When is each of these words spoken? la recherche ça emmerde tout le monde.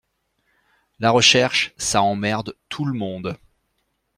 la 0.97 1.11
recherche 1.11 1.75
ça 1.77 2.01
emmerde 2.01 2.55
tout 2.69 2.85
le 2.85 2.93
monde. 2.93 3.37